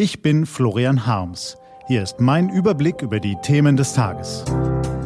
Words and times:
Ich 0.00 0.22
bin 0.22 0.46
Florian 0.46 1.06
Harms. 1.06 1.56
Hier 1.88 2.04
ist 2.04 2.20
mein 2.20 2.50
Überblick 2.50 3.02
über 3.02 3.18
die 3.18 3.34
Themen 3.42 3.76
des 3.76 3.94
Tages. 3.94 4.44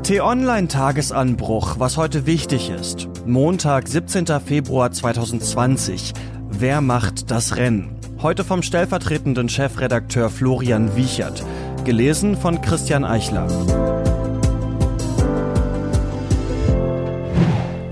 T-Online-Tagesanbruch, 0.03 1.79
was 1.79 1.97
heute 1.97 2.27
wichtig 2.27 2.69
ist. 2.69 3.09
Montag, 3.25 3.89
17. 3.89 4.27
Februar 4.45 4.93
2020. 4.93 6.13
Wer 6.51 6.83
macht 6.83 7.31
das 7.31 7.57
Rennen? 7.57 7.99
Heute 8.21 8.45
vom 8.45 8.63
stellvertretenden 8.63 9.49
Chefredakteur 9.49 10.29
Florian 10.29 10.95
Wiechert. 10.95 11.43
Gelesen 11.87 12.37
von 12.37 12.61
Christian 12.61 13.07
Eichler. 13.07 13.47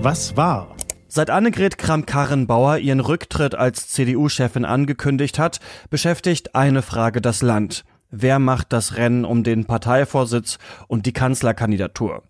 Was 0.01 0.37
war? 0.37 0.75
Seit 1.13 1.29
Annegret 1.29 1.77
Kramp-Karrenbauer 1.77 2.77
ihren 2.77 3.01
Rücktritt 3.01 3.53
als 3.53 3.89
CDU-Chefin 3.89 4.63
angekündigt 4.63 5.39
hat, 5.39 5.59
beschäftigt 5.89 6.55
eine 6.55 6.81
Frage 6.81 7.19
das 7.19 7.41
Land. 7.41 7.83
Wer 8.11 8.39
macht 8.39 8.71
das 8.71 8.95
Rennen 8.95 9.25
um 9.25 9.43
den 9.43 9.65
Parteivorsitz 9.65 10.57
und 10.87 11.05
die 11.05 11.11
Kanzlerkandidatur? 11.11 12.23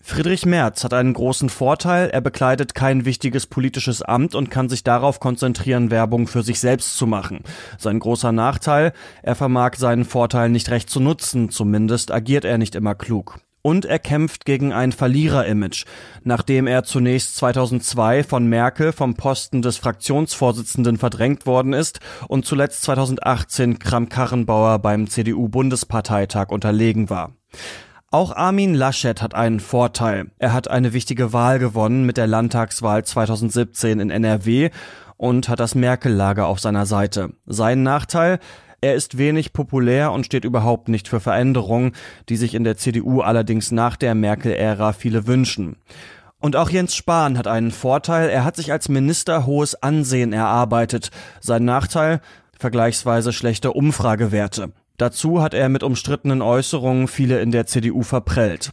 Friedrich 0.00 0.46
Merz 0.46 0.84
hat 0.84 0.94
einen 0.94 1.12
großen 1.12 1.48
Vorteil, 1.48 2.08
er 2.08 2.20
bekleidet 2.20 2.76
kein 2.76 3.04
wichtiges 3.04 3.48
politisches 3.48 4.00
Amt 4.00 4.36
und 4.36 4.48
kann 4.48 4.68
sich 4.68 4.84
darauf 4.84 5.18
konzentrieren, 5.18 5.90
Werbung 5.90 6.28
für 6.28 6.44
sich 6.44 6.60
selbst 6.60 6.96
zu 6.96 7.08
machen. 7.08 7.40
Sein 7.78 7.98
großer 7.98 8.30
Nachteil, 8.30 8.92
er 9.24 9.34
vermag 9.34 9.74
seinen 9.74 10.04
Vorteil 10.04 10.50
nicht 10.50 10.70
recht 10.70 10.88
zu 10.88 11.00
nutzen, 11.00 11.50
zumindest 11.50 12.12
agiert 12.12 12.44
er 12.44 12.58
nicht 12.58 12.76
immer 12.76 12.94
klug 12.94 13.40
und 13.64 13.86
er 13.86 13.98
kämpft 13.98 14.44
gegen 14.44 14.74
ein 14.74 14.92
Verlierer-Image, 14.92 15.86
nachdem 16.22 16.66
er 16.66 16.84
zunächst 16.84 17.36
2002 17.36 18.22
von 18.22 18.46
Merkel 18.46 18.92
vom 18.92 19.14
Posten 19.14 19.62
des 19.62 19.78
Fraktionsvorsitzenden 19.78 20.98
verdrängt 20.98 21.46
worden 21.46 21.72
ist 21.72 22.00
und 22.28 22.44
zuletzt 22.44 22.82
2018 22.82 23.78
Kram-Karrenbauer 23.78 24.80
beim 24.80 25.08
CDU-Bundesparteitag 25.08 26.50
unterlegen 26.50 27.08
war. 27.08 27.32
Auch 28.10 28.36
Armin 28.36 28.74
Laschet 28.74 29.22
hat 29.22 29.34
einen 29.34 29.60
Vorteil. 29.60 30.30
Er 30.38 30.52
hat 30.52 30.68
eine 30.68 30.92
wichtige 30.92 31.32
Wahl 31.32 31.58
gewonnen 31.58 32.04
mit 32.04 32.18
der 32.18 32.26
Landtagswahl 32.26 33.02
2017 33.02 33.98
in 33.98 34.10
NRW 34.10 34.70
und 35.16 35.48
hat 35.48 35.58
das 35.58 35.74
Merkel-Lager 35.74 36.46
auf 36.46 36.60
seiner 36.60 36.84
Seite. 36.84 37.30
Sein 37.46 37.82
Nachteil, 37.82 38.40
er 38.84 38.94
ist 38.94 39.16
wenig 39.16 39.54
populär 39.54 40.12
und 40.12 40.26
steht 40.26 40.44
überhaupt 40.44 40.88
nicht 40.88 41.08
für 41.08 41.18
Veränderungen, 41.18 41.92
die 42.28 42.36
sich 42.36 42.54
in 42.54 42.64
der 42.64 42.76
CDU 42.76 43.22
allerdings 43.22 43.72
nach 43.72 43.96
der 43.96 44.14
Merkel-Ära 44.14 44.92
viele 44.92 45.26
wünschen. 45.26 45.76
Und 46.38 46.54
auch 46.54 46.68
Jens 46.68 46.94
Spahn 46.94 47.38
hat 47.38 47.46
einen 47.46 47.70
Vorteil, 47.70 48.28
er 48.28 48.44
hat 48.44 48.56
sich 48.56 48.72
als 48.72 48.90
Minister 48.90 49.46
hohes 49.46 49.74
Ansehen 49.74 50.34
erarbeitet. 50.34 51.10
Sein 51.40 51.64
Nachteil? 51.64 52.20
Vergleichsweise 52.58 53.32
schlechte 53.32 53.72
Umfragewerte. 53.72 54.72
Dazu 54.96 55.42
hat 55.42 55.54
er 55.54 55.68
mit 55.68 55.82
umstrittenen 55.82 56.40
Äußerungen 56.40 57.08
viele 57.08 57.40
in 57.40 57.50
der 57.50 57.66
CDU 57.66 58.02
verprellt. 58.02 58.72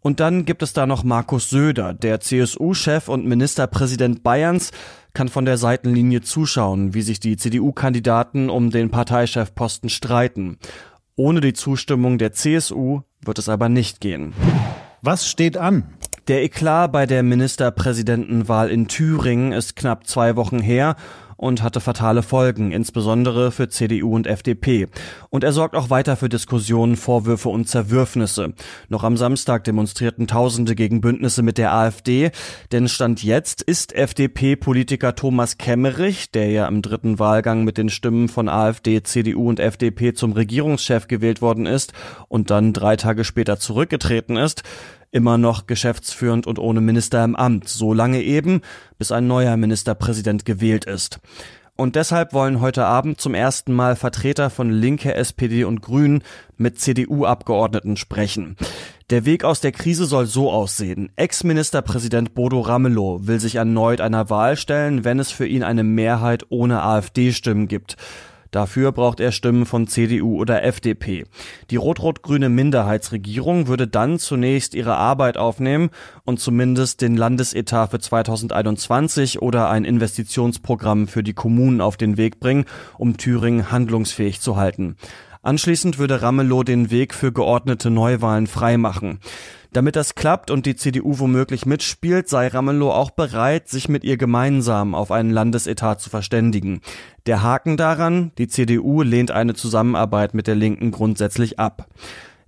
Und 0.00 0.18
dann 0.18 0.46
gibt 0.46 0.62
es 0.62 0.72
da 0.72 0.86
noch 0.86 1.04
Markus 1.04 1.50
Söder, 1.50 1.92
der 1.92 2.20
CSU-Chef 2.20 3.08
und 3.08 3.26
Ministerpräsident 3.26 4.22
Bayerns, 4.22 4.70
kann 5.12 5.28
von 5.28 5.44
der 5.44 5.58
Seitenlinie 5.58 6.22
zuschauen, 6.22 6.94
wie 6.94 7.02
sich 7.02 7.20
die 7.20 7.36
CDU-Kandidaten 7.36 8.48
um 8.48 8.70
den 8.70 8.90
Parteichefposten 8.90 9.90
streiten. 9.90 10.58
Ohne 11.16 11.40
die 11.40 11.52
Zustimmung 11.52 12.16
der 12.16 12.32
CSU 12.32 13.02
wird 13.20 13.38
es 13.38 13.48
aber 13.48 13.68
nicht 13.68 14.00
gehen. 14.00 14.32
Was 15.02 15.28
steht 15.28 15.56
an? 15.56 15.84
Der 16.28 16.44
Eklat 16.44 16.92
bei 16.92 17.06
der 17.06 17.22
Ministerpräsidentenwahl 17.22 18.70
in 18.70 18.86
Thüringen 18.88 19.52
ist 19.52 19.76
knapp 19.76 20.06
zwei 20.06 20.36
Wochen 20.36 20.60
her 20.60 20.96
und 21.38 21.62
hatte 21.62 21.80
fatale 21.80 22.22
Folgen, 22.22 22.72
insbesondere 22.72 23.52
für 23.52 23.68
CDU 23.68 24.14
und 24.14 24.26
FDP. 24.26 24.88
Und 25.30 25.44
er 25.44 25.52
sorgt 25.52 25.76
auch 25.76 25.88
weiter 25.88 26.16
für 26.16 26.28
Diskussionen, 26.28 26.96
Vorwürfe 26.96 27.48
und 27.48 27.68
Zerwürfnisse. 27.68 28.52
Noch 28.88 29.04
am 29.04 29.16
Samstag 29.16 29.64
demonstrierten 29.64 30.26
Tausende 30.26 30.74
gegen 30.74 31.00
Bündnisse 31.00 31.42
mit 31.42 31.56
der 31.56 31.72
AfD, 31.72 32.32
denn 32.72 32.88
Stand 32.88 33.22
jetzt 33.22 33.62
ist 33.62 33.94
FDP-Politiker 33.94 35.14
Thomas 35.14 35.58
Kemmerich, 35.58 36.32
der 36.32 36.50
ja 36.50 36.66
im 36.66 36.82
dritten 36.82 37.20
Wahlgang 37.20 37.62
mit 37.62 37.78
den 37.78 37.88
Stimmen 37.88 38.28
von 38.28 38.48
AfD, 38.48 39.02
CDU 39.04 39.48
und 39.48 39.60
FDP 39.60 40.14
zum 40.14 40.32
Regierungschef 40.32 41.06
gewählt 41.06 41.40
worden 41.40 41.66
ist 41.66 41.92
und 42.26 42.50
dann 42.50 42.72
drei 42.72 42.96
Tage 42.96 43.22
später 43.22 43.60
zurückgetreten 43.60 44.36
ist, 44.36 44.64
immer 45.10 45.38
noch 45.38 45.66
geschäftsführend 45.66 46.46
und 46.46 46.58
ohne 46.58 46.80
Minister 46.80 47.24
im 47.24 47.36
Amt, 47.36 47.68
so 47.68 47.92
lange 47.92 48.22
eben, 48.22 48.60
bis 48.98 49.12
ein 49.12 49.26
neuer 49.26 49.56
Ministerpräsident 49.56 50.44
gewählt 50.44 50.84
ist. 50.84 51.20
Und 51.80 51.94
deshalb 51.94 52.32
wollen 52.32 52.60
heute 52.60 52.86
Abend 52.86 53.20
zum 53.20 53.34
ersten 53.34 53.72
Mal 53.72 53.94
Vertreter 53.94 54.50
von 54.50 54.68
Linke, 54.68 55.14
SPD 55.14 55.62
und 55.62 55.80
Grünen 55.80 56.24
mit 56.56 56.80
CDU-Abgeordneten 56.80 57.96
sprechen. 57.96 58.56
Der 59.10 59.24
Weg 59.24 59.44
aus 59.44 59.60
der 59.60 59.70
Krise 59.70 60.06
soll 60.06 60.26
so 60.26 60.50
aussehen. 60.50 61.12
Ex-Ministerpräsident 61.14 62.34
Bodo 62.34 62.62
Ramelow 62.62 63.28
will 63.28 63.38
sich 63.38 63.54
erneut 63.54 64.00
einer 64.00 64.28
Wahl 64.28 64.56
stellen, 64.56 65.04
wenn 65.04 65.20
es 65.20 65.30
für 65.30 65.46
ihn 65.46 65.62
eine 65.62 65.84
Mehrheit 65.84 66.46
ohne 66.48 66.82
AfD-Stimmen 66.82 67.68
gibt. 67.68 67.96
Dafür 68.50 68.92
braucht 68.92 69.20
er 69.20 69.32
Stimmen 69.32 69.66
von 69.66 69.86
CDU 69.86 70.38
oder 70.38 70.62
FDP. 70.64 71.24
Die 71.70 71.76
rot-rot-grüne 71.76 72.48
Minderheitsregierung 72.48 73.66
würde 73.66 73.86
dann 73.86 74.18
zunächst 74.18 74.74
ihre 74.74 74.96
Arbeit 74.96 75.36
aufnehmen 75.36 75.90
und 76.24 76.40
zumindest 76.40 77.00
den 77.00 77.16
Landesetat 77.16 77.90
für 77.90 78.00
2021 78.00 79.42
oder 79.42 79.68
ein 79.68 79.84
Investitionsprogramm 79.84 81.08
für 81.08 81.22
die 81.22 81.34
Kommunen 81.34 81.80
auf 81.80 81.96
den 81.96 82.16
Weg 82.16 82.40
bringen, 82.40 82.64
um 82.96 83.16
Thüringen 83.16 83.70
handlungsfähig 83.70 84.40
zu 84.40 84.56
halten. 84.56 84.96
Anschließend 85.42 85.98
würde 85.98 86.20
Ramelow 86.20 86.64
den 86.64 86.90
Weg 86.90 87.14
für 87.14 87.32
geordnete 87.32 87.90
Neuwahlen 87.90 88.46
freimachen. 88.46 89.20
Damit 89.78 89.94
das 89.94 90.16
klappt 90.16 90.50
und 90.50 90.66
die 90.66 90.74
CDU 90.74 91.20
womöglich 91.20 91.64
mitspielt, 91.64 92.28
sei 92.28 92.48
Ramelow 92.48 92.90
auch 92.90 93.12
bereit, 93.12 93.68
sich 93.68 93.88
mit 93.88 94.02
ihr 94.02 94.16
gemeinsam 94.16 94.92
auf 94.92 95.12
einen 95.12 95.30
Landesetat 95.30 96.00
zu 96.00 96.10
verständigen. 96.10 96.80
Der 97.26 97.44
Haken 97.44 97.76
daran, 97.76 98.32
die 98.38 98.48
CDU 98.48 99.02
lehnt 99.02 99.30
eine 99.30 99.54
Zusammenarbeit 99.54 100.34
mit 100.34 100.48
der 100.48 100.56
Linken 100.56 100.90
grundsätzlich 100.90 101.60
ab. 101.60 101.86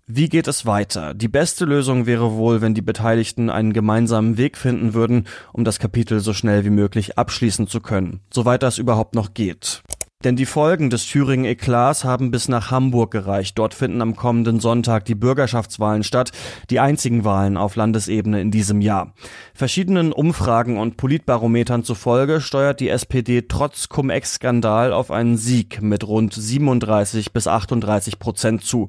Wie 0.08 0.28
geht 0.28 0.48
es 0.48 0.66
weiter? 0.66 1.14
Die 1.14 1.28
beste 1.28 1.66
Lösung 1.66 2.04
wäre 2.04 2.32
wohl, 2.32 2.62
wenn 2.62 2.74
die 2.74 2.82
Beteiligten 2.82 3.48
einen 3.48 3.72
gemeinsamen 3.72 4.36
Weg 4.36 4.56
finden 4.56 4.92
würden, 4.92 5.28
um 5.52 5.62
das 5.62 5.78
Kapitel 5.78 6.18
so 6.18 6.32
schnell 6.32 6.64
wie 6.64 6.70
möglich 6.70 7.16
abschließen 7.16 7.68
zu 7.68 7.78
können, 7.78 8.18
soweit 8.34 8.64
das 8.64 8.78
überhaupt 8.78 9.14
noch 9.14 9.34
geht. 9.34 9.84
Denn 10.22 10.36
die 10.36 10.44
Folgen 10.44 10.91
des 10.91 11.06
Thüringen-Eklats 11.06 12.04
haben 12.04 12.31
bis 12.31 12.48
nach 12.48 12.70
Hamburg 12.70 13.10
gereicht. 13.10 13.58
Dort 13.58 13.72
finden 13.72 14.03
am 14.03 14.16
kommenden 14.16 14.60
Sonntag 14.60 15.06
die 15.06 15.14
Bürgerschaftswahlen 15.14 16.03
statt, 16.03 16.32
die 16.69 16.78
einzigen 16.78 17.25
Wahlen 17.25 17.56
auf 17.56 17.75
Landesebene 17.75 18.38
in 18.38 18.50
diesem 18.50 18.82
Jahr. 18.82 19.14
Verschiedenen 19.54 20.12
Umfragen 20.12 20.76
und 20.76 20.98
Politbarometern 20.98 21.84
zufolge 21.84 22.42
steuert 22.42 22.80
die 22.80 22.91
SPD 22.91 23.47
trotz 23.48 23.88
Cum-Ex-Skandal 23.88 24.92
auf 24.92 25.10
einen 25.10 25.38
Sieg 25.38 25.80
mit 25.80 26.06
rund 26.06 26.34
37 26.34 27.32
bis 27.32 27.47
38 27.47 28.19
Prozent 28.19 28.62
zu. 28.62 28.88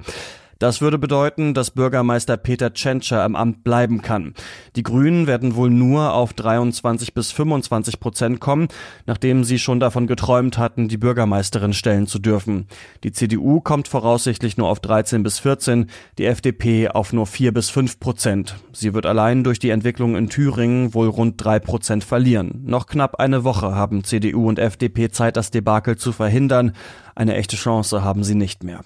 Das 0.62 0.80
würde 0.80 1.00
bedeuten, 1.00 1.56
dass 1.56 1.72
Bürgermeister 1.72 2.38
Peter 2.38 2.72
Tschentscher 2.72 3.26
im 3.26 3.36
Amt 3.36 3.64
bleiben 3.64 4.04
kann. 4.04 4.36
Die 4.76 4.84
Grünen 4.84 5.26
werden 5.26 5.56
wohl 5.56 5.72
nur 5.72 6.14
auf 6.14 6.34
23 6.34 7.16
bis 7.16 7.32
25 7.32 8.00
Prozent 8.00 8.40
kommen, 8.40 8.68
nachdem 9.08 9.44
sie 9.44 9.58
schon 9.58 9.80
davon 9.80 10.06
geträumt 10.06 10.60
hatten, 10.60 10.88
die 10.88 11.00
Bürgermeisterin 11.00 11.74
stellen 11.74 12.06
zu 12.06 12.20
dürfen. 12.20 12.68
Die 13.04 13.12
CDU 13.12 13.60
kommt 13.60 13.88
voraussichtlich 13.88 14.56
nur 14.56 14.70
auf 14.70 14.80
13 14.80 15.24
bis 15.24 15.40
14, 15.40 15.88
die 16.20 16.26
FDP 16.26 16.90
auf 16.90 17.12
nur 17.12 17.26
4 17.26 17.56
bis 17.56 17.72
5 17.72 18.00
Prozent. 18.00 18.56
Sie 18.72 18.94
wird 18.94 19.08
allein 19.08 19.44
durch 19.44 19.58
die 19.58 19.72
Entwicklung 19.72 20.16
in 20.16 20.30
Thüringen 20.30 20.94
wohl 20.94 21.08
rund 21.08 21.44
3 21.44 21.58
Prozent 21.58 22.04
verlieren. 22.04 22.62
Noch 22.66 22.86
knapp 22.86 23.16
eine 23.16 23.44
Woche 23.44 23.74
haben 23.74 24.04
CDU 24.04 24.48
und 24.48 24.60
FDP 24.60 25.10
Zeit, 25.10 25.38
das 25.38 25.50
Debakel 25.50 25.98
zu 25.98 26.12
verhindern. 26.12 26.74
Eine 27.16 27.34
echte 27.34 27.56
Chance 27.56 28.04
haben 28.04 28.24
sie 28.24 28.36
nicht 28.36 28.64
mehr. 28.64 28.82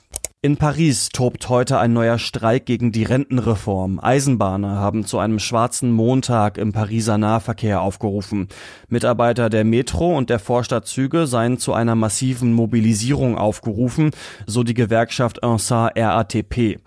In 0.45 0.57
Paris 0.57 1.09
tobt 1.09 1.49
heute 1.49 1.79
ein 1.79 1.93
neuer 1.93 2.19
Streik 2.19 2.67
gegen 2.67 2.91
die 2.91 3.01
Rentenreform. 3.01 3.99
Eisenbahner 3.99 4.75
haben 4.75 5.03
zu 5.03 5.17
einem 5.17 5.39
schwarzen 5.39 5.91
Montag 5.91 6.59
im 6.59 6.71
Pariser 6.71 7.17
Nahverkehr 7.17 7.81
aufgerufen. 7.81 8.49
Mitarbeiter 8.87 9.49
der 9.49 9.63
Metro 9.63 10.15
und 10.15 10.29
der 10.29 10.37
Vorstadtzüge 10.37 11.25
seien 11.25 11.57
zu 11.57 11.73
einer 11.73 11.95
massiven 11.95 12.53
Mobilisierung 12.53 13.39
aufgerufen, 13.39 14.11
so 14.45 14.61
die 14.61 14.75
Gewerkschaft 14.75 15.43
UNSA 15.43 15.87
RATP. 15.97 16.77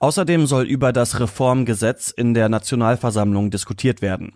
Außerdem 0.00 0.48
soll 0.48 0.64
über 0.64 0.92
das 0.92 1.20
Reformgesetz 1.20 2.10
in 2.10 2.34
der 2.34 2.48
Nationalversammlung 2.48 3.52
diskutiert 3.52 4.02
werden. 4.02 4.32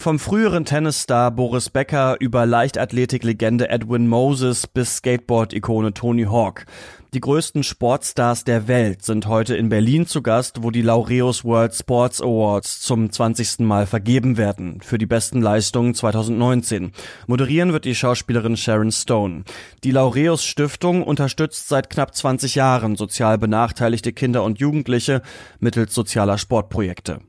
Vom 0.00 0.18
früheren 0.18 0.64
Tennisstar 0.64 1.30
Boris 1.30 1.68
Becker 1.68 2.16
über 2.20 2.46
Leichtathletiklegende 2.46 3.68
Edwin 3.68 4.08
Moses 4.08 4.66
bis 4.66 4.96
Skateboard-Ikone 4.96 5.92
Tony 5.92 6.24
Hawk. 6.24 6.64
Die 7.12 7.20
größten 7.20 7.62
Sportstars 7.62 8.44
der 8.44 8.66
Welt 8.66 9.04
sind 9.04 9.26
heute 9.26 9.56
in 9.56 9.68
Berlin 9.68 10.06
zu 10.06 10.22
Gast, 10.22 10.62
wo 10.62 10.70
die 10.70 10.80
Laureus 10.80 11.44
World 11.44 11.74
Sports 11.74 12.22
Awards 12.22 12.80
zum 12.80 13.12
20. 13.12 13.58
Mal 13.58 13.84
vergeben 13.84 14.38
werden 14.38 14.80
für 14.80 14.96
die 14.96 15.04
besten 15.04 15.42
Leistungen 15.42 15.94
2019. 15.94 16.92
Moderieren 17.26 17.74
wird 17.74 17.84
die 17.84 17.94
Schauspielerin 17.94 18.56
Sharon 18.56 18.92
Stone. 18.92 19.42
Die 19.84 19.90
Laureus 19.90 20.42
Stiftung 20.42 21.02
unterstützt 21.02 21.68
seit 21.68 21.90
knapp 21.90 22.14
20 22.14 22.54
Jahren 22.54 22.96
sozial 22.96 23.36
benachteiligte 23.36 24.14
Kinder 24.14 24.44
und 24.44 24.60
Jugendliche 24.60 25.20
mittels 25.58 25.94
sozialer 25.94 26.38
Sportprojekte. 26.38 27.20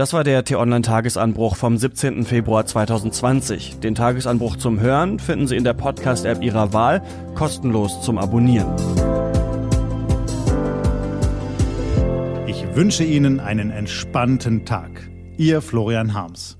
Das 0.00 0.14
war 0.14 0.24
der 0.24 0.42
T-Online-Tagesanbruch 0.46 1.56
vom 1.56 1.76
17. 1.76 2.24
Februar 2.24 2.64
2020. 2.64 3.80
Den 3.80 3.94
Tagesanbruch 3.94 4.56
zum 4.56 4.80
Hören 4.80 5.18
finden 5.18 5.46
Sie 5.46 5.56
in 5.56 5.62
der 5.62 5.74
Podcast-App 5.74 6.42
Ihrer 6.42 6.72
Wahl, 6.72 7.02
kostenlos 7.34 8.00
zum 8.00 8.16
Abonnieren. 8.16 8.74
Ich 12.46 12.64
wünsche 12.74 13.04
Ihnen 13.04 13.40
einen 13.40 13.70
entspannten 13.70 14.64
Tag. 14.64 15.10
Ihr 15.36 15.60
Florian 15.60 16.14
Harms. 16.14 16.59